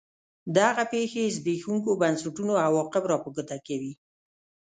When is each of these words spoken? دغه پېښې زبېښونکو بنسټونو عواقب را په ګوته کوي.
دغه 0.57 0.83
پېښې 0.93 1.33
زبېښونکو 1.35 1.91
بنسټونو 2.01 2.53
عواقب 2.65 3.03
را 3.11 3.17
په 3.23 3.29
ګوته 3.35 3.57
کوي. 3.67 3.93